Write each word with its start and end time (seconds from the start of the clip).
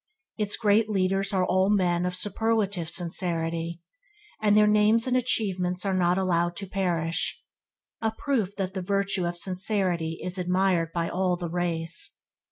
Its 0.35 0.57
great 0.57 0.89
leaders 0.89 1.31
are 1.31 1.45
all 1.45 1.69
men 1.69 2.07
of 2.07 2.15
superlative 2.15 2.89
sincerity; 2.89 3.83
and 4.41 4.57
their 4.57 4.65
names 4.65 5.05
and 5.05 5.15
achievements 5.15 5.85
are 5.85 5.93
not 5.93 6.17
allowed 6.17 6.55
to 6.55 6.65
perish– 6.65 7.43
a 8.01 8.09
proof 8.11 8.55
that 8.55 8.73
the 8.73 8.81
virtue 8.81 9.27
of 9.27 9.37
sincerity 9.37 10.19
is 10.23 10.39
admired 10.39 10.91
by 10.91 11.07
all 11.07 11.35
the 11.37 11.51
race. 11.51 12.17